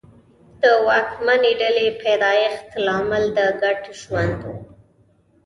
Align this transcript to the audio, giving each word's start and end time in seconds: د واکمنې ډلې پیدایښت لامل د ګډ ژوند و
د 0.61 0.63
واکمنې 0.87 1.51
ډلې 1.61 1.87
پیدایښت 2.01 2.69
لامل 2.85 3.23
د 3.37 3.39
ګډ 3.61 3.81
ژوند 4.01 4.39
و 4.53 4.53